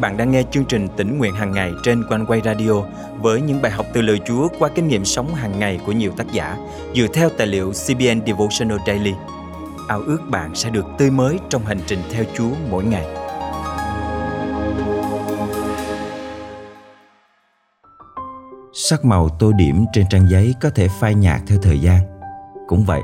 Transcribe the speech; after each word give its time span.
bạn 0.00 0.16
đang 0.16 0.30
nghe 0.30 0.42
chương 0.50 0.64
trình 0.64 0.88
tỉnh 0.96 1.18
nguyện 1.18 1.34
hàng 1.34 1.52
ngày 1.52 1.72
trên 1.82 2.04
quanh 2.08 2.26
quay 2.26 2.40
radio 2.44 2.72
với 3.20 3.40
những 3.40 3.62
bài 3.62 3.72
học 3.72 3.86
từ 3.92 4.02
lời 4.02 4.20
Chúa 4.26 4.48
qua 4.58 4.68
kinh 4.74 4.88
nghiệm 4.88 5.04
sống 5.04 5.34
hàng 5.34 5.58
ngày 5.58 5.80
của 5.86 5.92
nhiều 5.92 6.12
tác 6.16 6.32
giả 6.32 6.56
dựa 6.94 7.06
theo 7.14 7.28
tài 7.38 7.46
liệu 7.46 7.72
CBN 7.72 8.26
Devotional 8.26 8.78
Daily. 8.86 9.14
Ao 9.88 10.00
ước 10.00 10.18
bạn 10.30 10.54
sẽ 10.54 10.70
được 10.70 10.86
tươi 10.98 11.10
mới 11.10 11.38
trong 11.48 11.64
hành 11.64 11.80
trình 11.86 11.98
theo 12.12 12.24
Chúa 12.34 12.50
mỗi 12.70 12.84
ngày. 12.84 13.06
Sắc 18.72 19.04
màu 19.04 19.28
tô 19.28 19.52
điểm 19.52 19.84
trên 19.92 20.04
trang 20.10 20.28
giấy 20.30 20.54
có 20.60 20.70
thể 20.70 20.88
phai 21.00 21.14
nhạt 21.14 21.40
theo 21.46 21.58
thời 21.62 21.78
gian. 21.78 22.00
Cũng 22.66 22.84
vậy, 22.84 23.00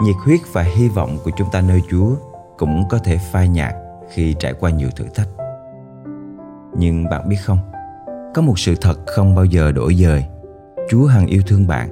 nhiệt 0.00 0.16
huyết 0.24 0.40
và 0.52 0.62
hy 0.62 0.88
vọng 0.88 1.18
của 1.24 1.30
chúng 1.36 1.48
ta 1.52 1.60
nơi 1.60 1.80
Chúa 1.90 2.14
cũng 2.58 2.84
có 2.88 2.98
thể 2.98 3.18
phai 3.32 3.48
nhạt 3.48 3.74
khi 4.12 4.34
trải 4.38 4.52
qua 4.52 4.70
nhiều 4.70 4.90
thử 4.96 5.04
thách 5.14 5.39
nhưng 6.76 7.04
bạn 7.10 7.28
biết 7.28 7.36
không 7.44 7.58
có 8.34 8.42
một 8.42 8.58
sự 8.58 8.74
thật 8.80 8.98
không 9.06 9.34
bao 9.34 9.44
giờ 9.44 9.72
đổi 9.72 9.94
dời 9.94 10.24
chúa 10.90 11.06
hằng 11.06 11.26
yêu 11.26 11.42
thương 11.46 11.66
bạn 11.66 11.88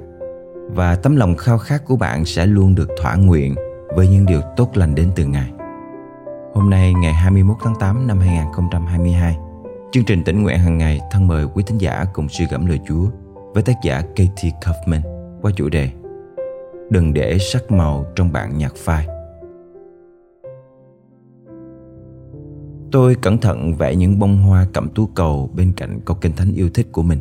và 0.69 0.95
tấm 0.95 1.15
lòng 1.15 1.35
khao 1.35 1.57
khát 1.57 1.85
của 1.85 1.95
bạn 1.95 2.25
sẽ 2.25 2.45
luôn 2.45 2.75
được 2.75 2.89
thỏa 3.01 3.15
nguyện 3.15 3.55
với 3.95 4.07
những 4.07 4.25
điều 4.25 4.41
tốt 4.57 4.77
lành 4.77 4.95
đến 4.95 5.11
từ 5.15 5.25
Ngài. 5.25 5.51
Hôm 6.53 6.69
nay 6.69 6.93
ngày 6.93 7.13
21 7.13 7.57
tháng 7.63 7.75
8 7.79 8.07
năm 8.07 8.19
2022, 8.19 9.37
chương 9.91 10.05
trình 10.05 10.23
tỉnh 10.23 10.43
nguyện 10.43 10.59
hàng 10.59 10.77
ngày 10.77 10.99
thân 11.11 11.27
mời 11.27 11.45
quý 11.53 11.63
thính 11.67 11.77
giả 11.77 12.05
cùng 12.13 12.29
suy 12.29 12.45
gẫm 12.45 12.65
lời 12.65 12.79
Chúa 12.87 13.05
với 13.53 13.63
tác 13.63 13.75
giả 13.83 14.01
Katie 14.01 14.51
Kaufman 14.61 15.01
qua 15.41 15.51
chủ 15.55 15.69
đề 15.69 15.89
Đừng 16.89 17.13
để 17.13 17.37
sắc 17.39 17.71
màu 17.71 18.05
trong 18.15 18.31
bạn 18.31 18.57
nhạt 18.57 18.71
phai. 18.75 19.07
Tôi 22.91 23.15
cẩn 23.15 23.37
thận 23.37 23.75
vẽ 23.75 23.95
những 23.95 24.19
bông 24.19 24.37
hoa 24.37 24.67
cẩm 24.73 24.89
tú 24.89 25.07
cầu 25.07 25.49
bên 25.55 25.73
cạnh 25.75 25.99
câu 26.05 26.17
kinh 26.21 26.33
thánh 26.33 26.53
yêu 26.53 26.69
thích 26.73 26.87
của 26.91 27.01
mình. 27.01 27.19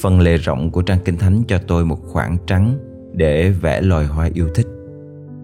Phần 0.00 0.20
lề 0.20 0.36
rộng 0.36 0.70
của 0.70 0.82
trang 0.82 0.98
kinh 1.04 1.16
thánh 1.16 1.42
cho 1.48 1.58
tôi 1.66 1.84
một 1.84 1.98
khoảng 2.02 2.36
trắng 2.46 2.78
để 3.12 3.50
vẽ 3.50 3.80
loài 3.80 4.06
hoa 4.06 4.30
yêu 4.34 4.48
thích. 4.54 4.66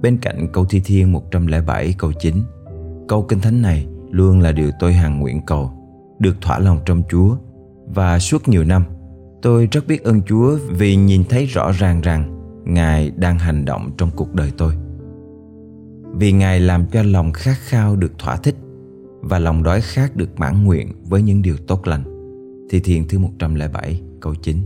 Bên 0.02 0.18
cạnh 0.18 0.48
câu 0.52 0.64
thi 0.64 0.80
thiên 0.84 1.12
107 1.12 1.94
câu 1.98 2.12
9, 2.12 2.34
câu 3.08 3.22
kinh 3.22 3.40
thánh 3.40 3.62
này 3.62 3.86
luôn 4.10 4.40
là 4.40 4.52
điều 4.52 4.70
tôi 4.80 4.92
hàng 4.92 5.20
nguyện 5.20 5.40
cầu, 5.46 5.72
được 6.18 6.36
thỏa 6.40 6.58
lòng 6.58 6.78
trong 6.86 7.02
Chúa. 7.10 7.36
Và 7.86 8.18
suốt 8.18 8.48
nhiều 8.48 8.64
năm, 8.64 8.84
tôi 9.42 9.68
rất 9.72 9.86
biết 9.86 10.04
ơn 10.04 10.22
Chúa 10.22 10.58
vì 10.70 10.96
nhìn 10.96 11.24
thấy 11.28 11.46
rõ 11.46 11.72
ràng 11.72 12.00
rằng 12.00 12.36
Ngài 12.64 13.10
đang 13.10 13.38
hành 13.38 13.64
động 13.64 13.90
trong 13.98 14.10
cuộc 14.16 14.34
đời 14.34 14.52
tôi. 14.58 14.74
Vì 16.14 16.32
Ngài 16.32 16.60
làm 16.60 16.86
cho 16.86 17.02
lòng 17.02 17.32
khát 17.32 17.56
khao 17.58 17.96
được 17.96 18.18
thỏa 18.18 18.36
thích 18.36 18.54
và 19.20 19.38
lòng 19.38 19.62
đói 19.62 19.80
khát 19.80 20.16
được 20.16 20.40
mãn 20.40 20.64
nguyện 20.64 20.88
với 21.08 21.22
những 21.22 21.42
điều 21.42 21.56
tốt 21.56 21.86
lành. 21.86 22.02
Thi 22.70 22.80
Thiên 22.80 23.08
thứ 23.08 23.18
107 23.18 24.00
câu 24.20 24.34
9 24.34 24.56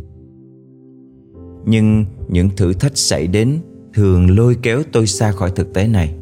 Nhưng 1.67 2.05
những 2.29 2.49
thử 2.57 2.73
thách 2.73 2.97
xảy 2.97 3.27
đến 3.27 3.59
thường 3.95 4.37
lôi 4.37 4.57
kéo 4.63 4.83
tôi 4.93 5.07
xa 5.07 5.33
khỏi 5.33 5.51
thực 5.57 5.75
tế 5.75 5.89
này. 5.89 6.15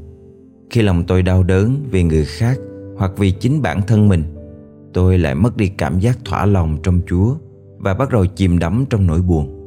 Khi 0.71 0.83
lòng 0.83 1.05
tôi 1.07 1.23
đau 1.23 1.43
đớn 1.43 1.77
vì 1.91 2.03
người 2.03 2.25
khác 2.25 2.59
hoặc 2.97 3.13
vì 3.17 3.31
chính 3.31 3.63
bản 3.63 3.81
thân 3.87 4.09
mình, 4.09 4.23
tôi 4.93 5.19
lại 5.19 5.35
mất 5.35 5.57
đi 5.57 5.69
cảm 5.69 6.01
giác 6.01 6.19
thỏa 6.25 6.47
lòng 6.47 6.79
trong 6.83 7.01
Chúa 7.07 7.35
và 7.79 7.95
bắt 7.95 8.11
đầu 8.11 8.27
chìm 8.27 8.59
đắm 8.59 8.85
trong 8.91 9.07
nỗi 9.07 9.23
buồn. 9.23 9.59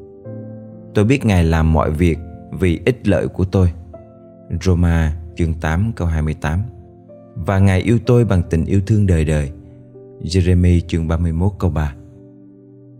Tôi 0.93 1.05
biết 1.05 1.25
Ngài 1.25 1.43
làm 1.43 1.73
mọi 1.73 1.91
việc 1.91 2.17
vì 2.59 2.80
ích 2.86 3.08
lợi 3.08 3.27
của 3.27 3.45
tôi. 3.45 3.71
Roma 4.61 5.17
chương 5.36 5.53
8 5.53 5.91
câu 5.95 6.08
28 6.08 6.61
và 7.36 7.59
Ngài 7.59 7.81
yêu 7.81 8.00
tôi 8.05 8.25
bằng 8.25 8.44
tình 8.50 8.66
yêu 8.66 8.81
thương 8.88 9.08
đời 9.08 9.25
đời. 9.25 9.52
Jeremy 10.22 10.80
chương 10.88 11.08
31 11.08 11.52
câu 11.59 11.69
3 11.69 11.95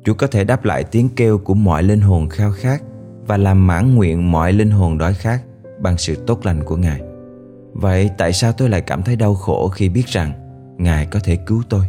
Chúa 0.06 0.14
có 0.14 0.28
thể 0.28 0.44
đáp 0.44 0.66
lại 0.66 0.84
tiếng 0.84 1.10
kêu 1.16 1.38
của 1.38 1.54
mọi 1.54 1.84
linh 1.84 2.02
hồn 2.02 2.30
khao 2.30 2.52
khát 2.52 2.84
và 3.28 3.38
làm 3.38 3.68
mãn 3.68 3.96
nguyện 3.96 4.32
mọi 4.32 4.54
linh 4.54 4.72
hồn 4.72 4.98
đói 4.98 5.14
khát 5.14 5.40
bằng 5.80 5.98
sự 5.98 6.16
tốt 6.28 6.46
lành 6.46 6.64
của 6.64 6.78
Ngài. 6.78 7.02
Vậy 7.74 8.10
tại 8.18 8.34
sao 8.34 8.52
tôi 8.52 8.70
lại 8.70 8.82
cảm 8.82 9.04
thấy 9.04 9.16
đau 9.16 9.36
khổ 9.36 9.68
khi 9.68 9.90
biết 9.90 10.08
rằng 10.08 10.32
Ngài 10.78 11.06
có 11.06 11.20
thể 11.24 11.36
cứu 11.36 11.64
tôi? 11.70 11.86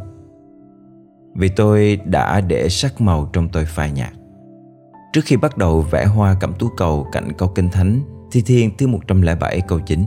Vì 1.34 1.49
tôi 1.49 1.99
đã 2.04 2.41
để 2.41 2.69
sắc 2.69 3.00
màu 3.00 3.31
trong 3.32 3.49
tôi 3.49 3.65
phai 3.65 3.91
nhạt. 3.91 4.12
Trước 5.12 5.20
khi 5.25 5.37
bắt 5.37 5.59
đầu 5.59 5.81
vẽ 5.81 6.04
hoa 6.04 6.37
cẩm 6.41 6.53
tú 6.59 6.69
cầu 6.76 7.06
cạnh 7.12 7.32
câu 7.38 7.49
kinh 7.49 7.69
thánh, 7.69 8.00
Thi 8.32 8.43
Thiên 8.47 8.76
thứ 8.78 8.87
107 8.87 9.60
câu 9.60 9.81
9 9.81 10.04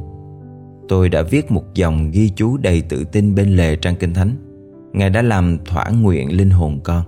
tôi 0.90 1.10
đã 1.10 1.22
viết 1.22 1.52
một 1.52 1.74
dòng 1.74 2.12
ghi 2.12 2.30
chú 2.36 2.58
đầy 2.58 2.82
tự 2.82 3.04
tin 3.04 3.36
bên 3.36 3.58
lề 3.58 3.76
trang 3.76 3.96
kinh 3.96 4.14
thánh. 4.14 4.36
Ngài 4.94 5.10
đã 5.10 5.22
làm 5.22 5.58
thỏa 5.66 5.90
nguyện 5.90 6.38
linh 6.38 6.50
hồn 6.50 6.80
con. 6.84 7.04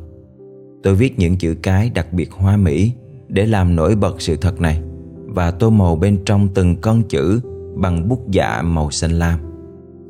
Tôi 0.83 0.95
viết 0.95 1.19
những 1.19 1.37
chữ 1.37 1.55
cái 1.63 1.89
đặc 1.89 2.13
biệt 2.13 2.31
hoa 2.31 2.57
mỹ 2.57 2.91
để 3.27 3.45
làm 3.45 3.75
nổi 3.75 3.95
bật 3.95 4.21
sự 4.21 4.35
thật 4.35 4.61
này 4.61 4.81
và 5.25 5.51
tô 5.51 5.69
màu 5.69 5.95
bên 5.95 6.17
trong 6.25 6.47
từng 6.53 6.75
con 6.81 7.03
chữ 7.03 7.41
bằng 7.75 8.07
bút 8.07 8.31
dạ 8.31 8.61
màu 8.61 8.91
xanh 8.91 9.11
lam. 9.11 9.39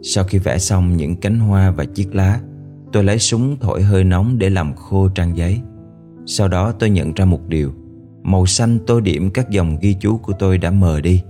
Sau 0.02 0.24
khi 0.24 0.38
vẽ 0.38 0.58
xong 0.58 0.98
những 0.98 1.16
cánh 1.16 1.40
hoa 1.40 1.72
và 1.72 1.86
chiếc 1.86 2.16
lá, 2.16 2.40
tôi 2.92 3.04
lấy 3.04 3.20
súng 3.20 3.58
thổi 3.60 3.82
hơi 3.82 4.04
nóng 4.04 4.40
để 4.40 4.50
làm 4.50 4.76
khô 4.76 5.08
trang 5.08 5.38
giấy. 5.38 5.62
Sau 6.26 6.48
đó 6.48 6.72
tôi 6.72 6.90
nhận 6.90 7.14
ra 7.14 7.26
một 7.26 7.48
điều, 7.48 7.72
màu 8.24 8.46
xanh 8.46 8.80
tô 8.88 9.00
điểm 9.00 9.30
các 9.30 9.50
dòng 9.50 9.78
ghi 9.82 9.96
chú 10.00 10.18
của 10.18 10.34
tôi 10.40 10.58
đã 10.58 10.72
mờ 10.72 11.02
đi 11.02 11.22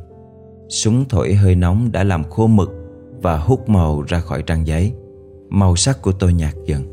Súng 0.72 1.06
thổi 1.10 1.34
hơi 1.34 1.56
nóng 1.56 1.92
đã 1.92 2.04
làm 2.04 2.24
khô 2.24 2.48
mực 2.48 2.72
và 3.22 3.38
hút 3.38 3.70
màu 3.70 4.02
ra 4.02 4.20
khỏi 4.20 4.44
trang 4.44 4.68
giấy. 4.68 4.94
Màu 5.50 5.76
sắc 5.76 6.02
của 6.02 6.12
tôi 6.12 6.34
nhạt 6.34 6.54
dần. 6.66 6.84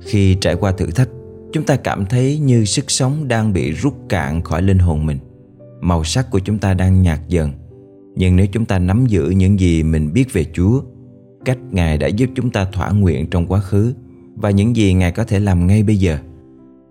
Khi 0.00 0.34
trải 0.40 0.54
qua 0.54 0.72
thử 0.72 0.86
thách, 0.86 1.08
chúng 1.52 1.64
ta 1.64 1.76
cảm 1.76 2.06
thấy 2.06 2.38
như 2.38 2.64
sức 2.64 2.90
sống 2.90 3.28
đang 3.28 3.52
bị 3.52 3.70
rút 3.70 3.94
cạn 4.08 4.42
khỏi 4.42 4.62
linh 4.62 4.78
hồn 4.78 5.06
mình. 5.06 5.18
Màu 5.80 6.04
sắc 6.04 6.30
của 6.30 6.38
chúng 6.38 6.58
ta 6.58 6.74
đang 6.74 7.02
nhạt 7.02 7.20
dần. 7.28 7.52
Nhưng 8.16 8.36
nếu 8.36 8.46
chúng 8.52 8.64
ta 8.64 8.78
nắm 8.78 9.06
giữ 9.06 9.30
những 9.30 9.60
gì 9.60 9.82
mình 9.82 10.12
biết 10.12 10.32
về 10.32 10.44
Chúa, 10.52 10.82
cách 11.44 11.58
Ngài 11.70 11.98
đã 11.98 12.06
giúp 12.06 12.30
chúng 12.34 12.50
ta 12.50 12.64
thỏa 12.64 12.90
nguyện 12.90 13.30
trong 13.30 13.46
quá 13.46 13.60
khứ 13.60 13.94
và 14.34 14.50
những 14.50 14.76
gì 14.76 14.94
Ngài 14.94 15.12
có 15.12 15.24
thể 15.24 15.40
làm 15.40 15.66
ngay 15.66 15.82
bây 15.82 15.96
giờ, 15.96 16.18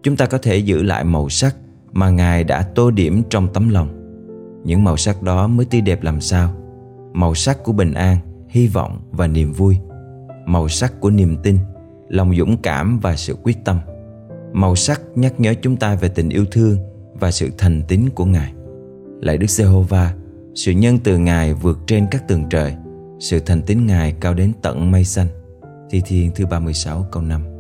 chúng 0.04 0.16
ta 0.16 0.26
có 0.26 0.38
thể 0.38 0.58
giữ 0.58 0.84
lại 0.84 1.04
màu 1.04 1.30
sắc 1.30 1.56
mà 1.94 2.10
Ngài 2.10 2.44
đã 2.44 2.62
tô 2.62 2.92
điểm 2.92 3.22
trong 3.30 3.54
tấm 3.54 3.70
lòng 3.70 3.99
những 4.64 4.84
màu 4.84 4.98
sắc 4.98 5.22
đó 5.24 5.48
mới 5.48 5.66
tươi 5.66 5.82
đẹp 5.82 6.04
làm 6.04 6.22
sao? 6.22 6.54
Màu 7.14 7.36
sắc 7.36 7.64
của 7.64 7.72
bình 7.72 7.94
an, 7.94 8.18
hy 8.50 8.68
vọng 8.68 9.02
và 9.12 9.28
niềm 9.28 9.54
vui. 9.54 9.78
Màu 10.46 10.68
sắc 10.68 11.00
của 11.00 11.10
niềm 11.10 11.38
tin, 11.44 11.58
lòng 12.10 12.36
dũng 12.36 12.58
cảm 12.58 13.00
và 13.00 13.16
sự 13.16 13.36
quyết 13.44 13.58
tâm. 13.66 13.80
Màu 14.54 14.76
sắc 14.76 15.02
nhắc 15.16 15.40
nhớ 15.40 15.54
chúng 15.62 15.78
ta 15.78 15.96
về 15.96 16.10
tình 16.10 16.30
yêu 16.30 16.46
thương 16.52 16.78
và 17.14 17.32
sự 17.32 17.50
thành 17.58 17.82
tín 17.88 18.10
của 18.16 18.26
ngài. 18.26 18.54
Lạy 19.22 19.38
đức 19.38 19.50
giê-hô-va, 19.50 20.14
sự 20.56 20.72
nhân 20.72 20.98
từ 21.04 21.18
ngài 21.18 21.54
vượt 21.54 21.80
trên 21.88 22.08
các 22.12 22.28
tường 22.28 22.50
trời, 22.50 22.76
sự 23.20 23.40
thành 23.40 23.62
tín 23.62 23.86
ngài 23.86 24.12
cao 24.20 24.34
đến 24.34 24.52
tận 24.62 24.92
mây 24.92 25.04
xanh. 25.04 25.28
Thi 25.90 26.02
thiên 26.06 26.32
thứ 26.36 26.46
36 26.46 27.06
câu 27.12 27.24
5 27.24 27.60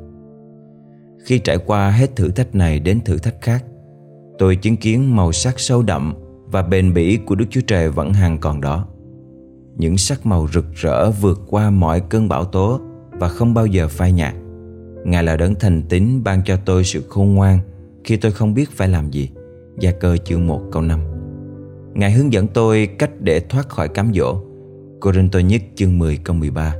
khi 1.29 1.39
trải 1.39 1.57
qua 1.57 1.91
hết 1.91 2.15
thử 2.15 2.31
thách 2.31 2.55
này 2.55 2.79
đến 2.79 3.01
thử 3.01 3.17
thách 3.17 3.41
khác, 3.41 3.65
tôi 4.37 4.55
chứng 4.55 4.77
kiến 4.77 5.15
màu 5.15 5.31
sắc 5.31 5.59
sâu 5.59 5.81
đậm 5.81 6.13
và 6.51 6.61
bền 6.61 6.93
bỉ 6.93 7.17
của 7.17 7.35
Đức 7.35 7.45
Chúa 7.49 7.61
Trời 7.67 7.89
vẫn 7.89 8.13
hằng 8.13 8.37
còn 8.37 8.61
đó. 8.61 8.87
Những 9.77 9.97
sắc 9.97 10.25
màu 10.25 10.47
rực 10.53 10.65
rỡ 10.73 11.11
vượt 11.11 11.41
qua 11.47 11.69
mọi 11.69 11.99
cơn 11.99 12.29
bão 12.29 12.45
tố 12.45 12.79
và 13.11 13.29
không 13.29 13.53
bao 13.53 13.65
giờ 13.65 13.87
phai 13.87 14.11
nhạt. 14.11 14.33
Ngài 15.05 15.23
là 15.23 15.37
đấng 15.37 15.55
thành 15.55 15.83
tín 15.89 16.23
ban 16.23 16.41
cho 16.45 16.57
tôi 16.65 16.83
sự 16.83 17.03
khôn 17.09 17.35
ngoan 17.35 17.59
khi 18.03 18.17
tôi 18.17 18.31
không 18.31 18.53
biết 18.53 18.71
phải 18.71 18.87
làm 18.87 19.11
gì. 19.11 19.29
Gia 19.79 19.91
cơ 19.91 20.17
chương 20.17 20.47
1 20.47 20.61
câu 20.71 20.81
5 20.81 20.99
Ngài 21.93 22.11
hướng 22.11 22.33
dẫn 22.33 22.47
tôi 22.47 22.87
cách 22.87 23.11
để 23.19 23.39
thoát 23.39 23.69
khỏi 23.69 23.89
cám 23.89 24.11
dỗ. 24.13 24.41
Cô-rinh-tô 24.99 25.39
nhất 25.39 25.61
chương 25.75 25.99
10 25.99 26.17
câu 26.17 26.35
13 26.35 26.75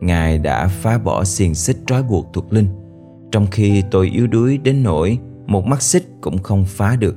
Ngài 0.00 0.38
đã 0.38 0.68
phá 0.68 0.98
bỏ 0.98 1.24
xiềng 1.24 1.54
xích 1.54 1.76
trói 1.86 2.02
buộc 2.02 2.26
thuộc 2.32 2.52
linh 2.52 2.68
Trong 3.32 3.46
khi 3.50 3.82
tôi 3.90 4.10
yếu 4.14 4.26
đuối 4.26 4.58
đến 4.58 4.82
nỗi 4.82 5.18
Một 5.46 5.66
mắt 5.66 5.82
xích 5.82 6.04
cũng 6.20 6.38
không 6.38 6.64
phá 6.64 6.96
được 6.96 7.16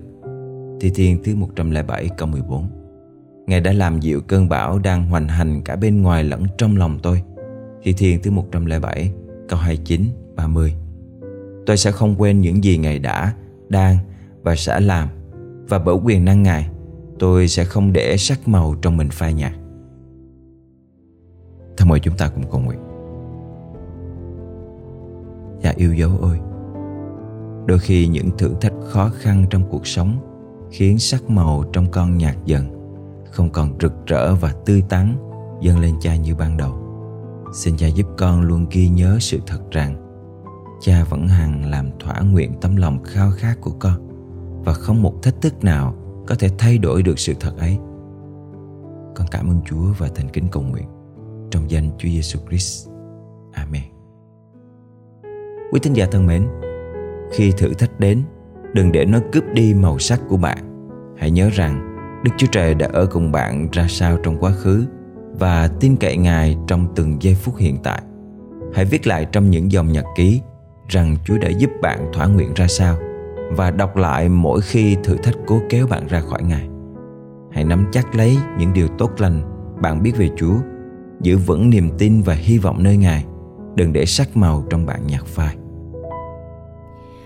Thi 0.81 0.91
Thiên 0.95 1.23
thứ 1.23 1.35
107 1.35 2.09
câu 2.17 2.27
14 2.27 2.67
Ngài 3.47 3.61
đã 3.61 3.73
làm 3.73 3.99
dịu 3.99 4.21
cơn 4.21 4.49
bão 4.49 4.79
đang 4.79 5.05
hoành 5.05 5.27
hành 5.27 5.61
cả 5.61 5.75
bên 5.75 6.01
ngoài 6.01 6.23
lẫn 6.23 6.45
trong 6.57 6.77
lòng 6.77 6.99
tôi. 7.03 7.21
Thi 7.83 7.93
Thiên 7.93 8.21
thứ 8.23 8.31
107 8.31 9.13
câu 9.49 9.59
29 9.59 10.01
30 10.35 10.75
Tôi 11.65 11.77
sẽ 11.77 11.91
không 11.91 12.15
quên 12.17 12.41
những 12.41 12.63
gì 12.63 12.77
Ngài 12.77 12.99
đã, 12.99 13.33
đang 13.69 13.97
và 14.41 14.55
sẽ 14.55 14.79
làm. 14.79 15.07
Và 15.69 15.79
bởi 15.79 15.95
quyền 15.95 16.25
năng 16.25 16.43
Ngài 16.43 16.69
Tôi 17.19 17.47
sẽ 17.47 17.65
không 17.65 17.93
để 17.93 18.17
sắc 18.17 18.47
màu 18.47 18.75
trong 18.81 18.97
mình 18.97 19.09
phai 19.11 19.33
nhạt. 19.33 19.53
Thôi 21.77 21.87
mời 21.87 21.99
chúng 21.99 22.17
ta 22.17 22.29
cùng 22.29 22.51
cầu 22.51 22.59
nguyện. 22.59 22.79
Dạ 25.63 25.73
yêu 25.75 25.93
dấu 25.93 26.17
ơi 26.21 26.39
Đôi 27.65 27.79
khi 27.79 28.07
những 28.07 28.29
thử 28.37 28.53
thách 28.61 28.73
khó 28.83 29.09
khăn 29.09 29.45
trong 29.49 29.69
cuộc 29.69 29.87
sống 29.87 30.30
khiến 30.71 30.99
sắc 30.99 31.29
màu 31.29 31.63
trong 31.73 31.91
con 31.91 32.17
nhạt 32.17 32.35
dần 32.45 32.65
không 33.31 33.49
còn 33.49 33.77
rực 33.81 33.93
rỡ 34.05 34.35
và 34.35 34.53
tươi 34.65 34.83
tắn 34.89 35.17
dâng 35.61 35.79
lên 35.79 35.95
cha 36.01 36.15
như 36.15 36.35
ban 36.35 36.57
đầu 36.57 36.81
xin 37.53 37.77
cha 37.77 37.87
giúp 37.87 38.07
con 38.17 38.41
luôn 38.41 38.65
ghi 38.71 38.89
nhớ 38.89 39.17
sự 39.19 39.39
thật 39.47 39.71
rằng 39.71 39.95
cha 40.81 41.03
vẫn 41.09 41.27
hằng 41.27 41.69
làm 41.69 41.89
thỏa 41.99 42.19
nguyện 42.19 42.53
tấm 42.61 42.75
lòng 42.75 43.03
khao 43.03 43.31
khát 43.31 43.61
của 43.61 43.71
con 43.79 44.11
và 44.65 44.73
không 44.73 45.01
một 45.01 45.23
thách 45.23 45.41
thức 45.41 45.63
nào 45.63 45.95
có 46.27 46.35
thể 46.35 46.49
thay 46.57 46.77
đổi 46.77 47.03
được 47.03 47.19
sự 47.19 47.33
thật 47.39 47.57
ấy. 47.57 47.77
Con 49.15 49.27
cảm 49.31 49.49
ơn 49.49 49.61
Chúa 49.65 49.93
và 49.97 50.09
thành 50.15 50.29
kính 50.29 50.47
cầu 50.51 50.63
nguyện 50.63 50.87
trong 51.51 51.71
danh 51.71 51.89
Chúa 51.97 52.09
Giêsu 52.09 52.39
Christ. 52.49 52.89
Amen. 53.53 53.83
Quý 55.71 55.79
tín 55.83 55.93
giả 55.93 56.05
thân 56.11 56.27
mến, 56.27 56.47
khi 57.31 57.51
thử 57.51 57.73
thách 57.73 57.99
đến, 57.99 58.23
đừng 58.73 58.91
để 58.91 59.05
nó 59.05 59.19
cướp 59.31 59.43
đi 59.53 59.73
màu 59.73 59.99
sắc 59.99 60.21
của 60.29 60.37
bạn. 60.37 60.57
Hãy 61.17 61.31
nhớ 61.31 61.49
rằng 61.53 61.97
Đức 62.23 62.31
Chúa 62.37 62.47
Trời 62.51 62.73
đã 62.73 62.87
ở 62.93 63.05
cùng 63.05 63.31
bạn 63.31 63.67
ra 63.71 63.85
sao 63.89 64.17
trong 64.23 64.37
quá 64.37 64.51
khứ 64.51 64.85
và 65.39 65.67
tin 65.79 65.95
cậy 65.95 66.17
Ngài 66.17 66.57
trong 66.67 66.87
từng 66.95 67.17
giây 67.21 67.35
phút 67.35 67.57
hiện 67.57 67.77
tại. 67.83 68.01
Hãy 68.73 68.85
viết 68.85 69.07
lại 69.07 69.25
trong 69.31 69.49
những 69.49 69.71
dòng 69.71 69.91
nhật 69.91 70.05
ký 70.15 70.41
rằng 70.87 71.15
Chúa 71.25 71.37
đã 71.37 71.49
giúp 71.49 71.69
bạn 71.81 72.11
thỏa 72.13 72.27
nguyện 72.27 72.53
ra 72.55 72.67
sao 72.67 72.97
và 73.51 73.71
đọc 73.71 73.97
lại 73.97 74.29
mỗi 74.29 74.61
khi 74.61 74.97
thử 75.03 75.17
thách 75.17 75.35
cố 75.47 75.61
kéo 75.69 75.87
bạn 75.87 76.07
ra 76.07 76.21
khỏi 76.21 76.43
Ngài. 76.43 76.69
Hãy 77.51 77.63
nắm 77.63 77.85
chắc 77.91 78.15
lấy 78.15 78.37
những 78.59 78.73
điều 78.73 78.87
tốt 78.87 79.11
lành 79.17 79.41
bạn 79.81 80.03
biết 80.03 80.17
về 80.17 80.29
Chúa, 80.37 80.55
giữ 81.21 81.37
vững 81.37 81.69
niềm 81.69 81.89
tin 81.97 82.21
và 82.21 82.33
hy 82.33 82.57
vọng 82.57 82.83
nơi 82.83 82.97
Ngài. 82.97 83.25
Đừng 83.75 83.93
để 83.93 84.05
sắc 84.05 84.37
màu 84.37 84.63
trong 84.69 84.85
bạn 84.85 85.07
nhạt 85.07 85.25
phai. 85.25 85.55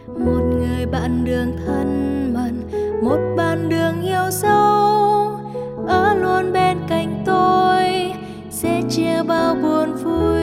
Một 0.07 0.54
người 0.85 0.91
bạn 0.91 1.25
đường 1.25 1.57
thân 1.65 2.33
mật, 2.33 2.77
một 3.01 3.35
bạn 3.37 3.69
đường 3.69 4.01
yêu 4.01 4.31
sâu, 4.31 5.39
ở 5.87 6.15
luôn 6.15 6.53
bên 6.53 6.77
cạnh 6.87 7.23
tôi, 7.25 8.13
sẽ 8.49 8.81
chia 8.89 9.23
bao 9.27 9.55
buồn 9.55 9.95
vui. 9.95 10.34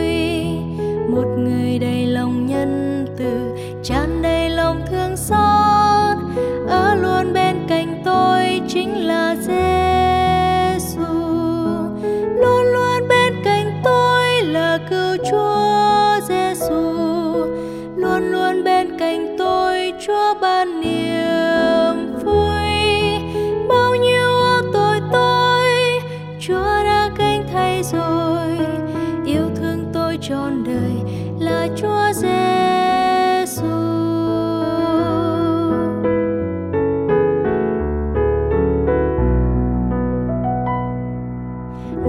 Trọn 30.23 30.65
đời 30.65 31.15
là 31.41 31.69
Chúa 31.77 32.13
Giêsu. 32.13 33.67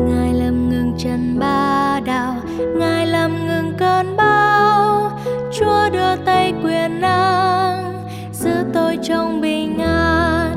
Ngài 0.07 0.33
làm 0.33 0.69
ngừng 0.69 0.94
chân 0.98 1.39
ba 1.39 2.00
đạo, 2.06 2.36
Ngài 2.77 3.07
làm 3.07 3.48
ngừng 3.48 3.74
cơn 3.77 4.15
bão. 4.15 5.12
Chúa 5.51 5.89
đưa 5.94 6.15
tay 6.25 6.54
quyền 6.63 7.01
năng 7.01 8.06
Giữ 8.31 8.54
tôi 8.74 8.98
trong 9.04 9.42
bình 9.42 9.80
an. 9.80 10.56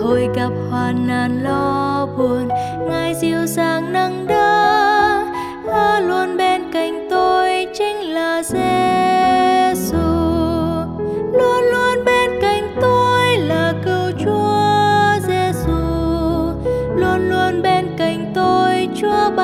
Hồi 0.00 0.28
gặp 0.34 0.50
hoạn 0.70 1.06
nạn 1.06 1.42
lo 1.42 2.06
buồn 2.18 2.48
Ngài 2.88 3.14
dịu 3.14 3.46
dàng 3.46 3.92
nâng 3.92 4.26
đỡ. 4.26 4.43
Chúa 19.04 19.30
ban 19.36 19.43